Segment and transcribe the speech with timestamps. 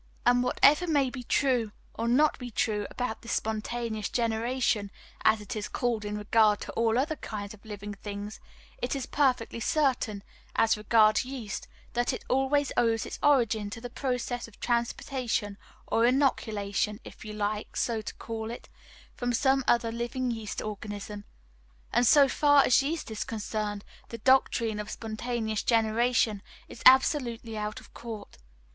[0.25, 4.89] And, whatever may be true or not be true about this "spontaneous generation,"
[5.23, 8.39] as it is called in regard to all other kinds of living things,
[8.81, 10.23] it is perfectly certain,
[10.55, 16.03] as regards yeast, that it always owes its origin to this process of transportation or
[16.07, 18.69] inoculation, if you like so to call it,
[19.15, 21.25] from some other living yeast organism;
[21.93, 27.79] and so far as yeast is concerned, the doctrine of spontaneous generation is absolutely out
[27.79, 28.39] of court.